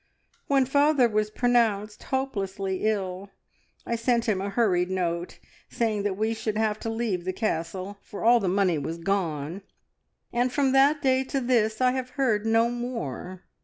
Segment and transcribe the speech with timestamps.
[0.47, 3.29] When father was pronounced hopelessly ill,
[3.85, 5.37] I sent him a hurried note,
[5.69, 9.61] saying that we should have to leave the Castle, for all the money was gone,
[10.33, 13.43] and from that day to this I have heard no more.